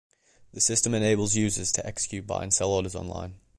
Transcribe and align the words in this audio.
The 0.51 0.61
system 0.61 0.95
enables 0.95 1.35
users 1.35 1.71
to 1.73 1.85
execute 1.85 2.25
buy 2.25 2.41
and 2.41 2.51
sell 2.51 2.71
orders 2.71 2.95
online. 2.95 3.35